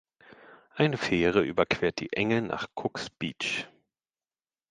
Eine 0.73 0.97
Fähre 0.97 1.43
überquert 1.43 1.99
die 1.99 2.11
Enge 2.11 2.41
nach 2.41 2.69
"Cooks 2.73 3.11
Beach". 3.11 3.67